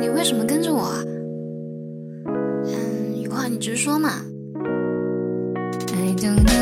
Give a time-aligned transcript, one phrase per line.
[0.00, 1.04] 你为什么跟着我啊？
[2.64, 4.24] 嗯，有话你直说嘛。
[5.92, 6.59] I don't know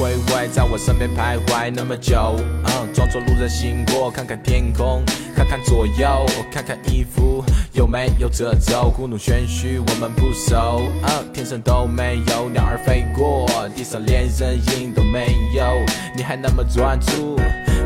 [0.00, 2.34] 回回在我身边徘徊那么久，
[2.64, 5.04] 嗯，装作路人行过，看看天空，
[5.36, 15.66] 看看左右，看看衣服有没有褶皱，故弄玄虚我们不熟，嗯，天上都没有鸟儿飞过，地上连人影都没有，
[16.16, 17.36] 你还那么专注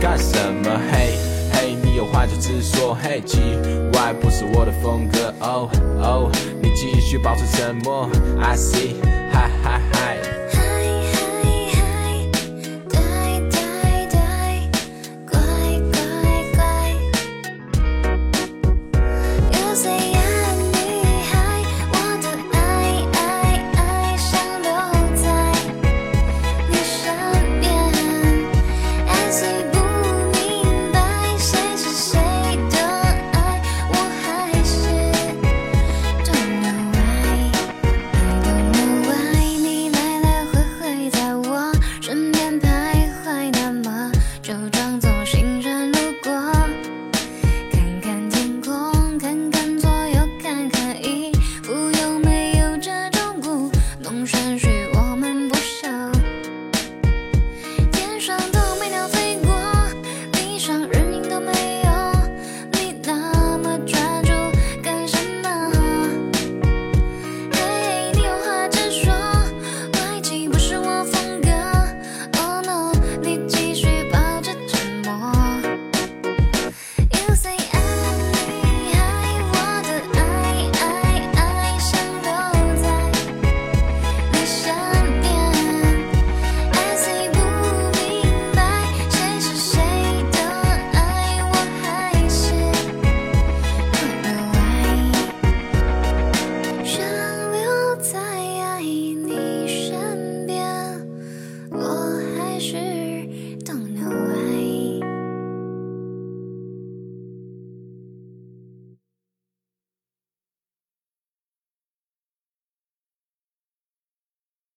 [0.00, 0.80] 干什么？
[0.92, 1.18] 嘿。
[1.52, 2.96] 嘿，你有话就直说。
[3.02, 3.40] 嘿，奇
[3.92, 5.34] 怪，不是我的风格。
[5.40, 5.68] 哦
[6.00, 6.30] 哦，
[6.62, 8.08] 你继续保持沉默。
[8.40, 8.94] I see。
[102.56, 102.95] 也许